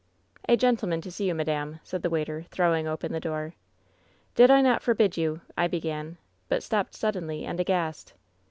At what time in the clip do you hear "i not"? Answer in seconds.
4.49-4.81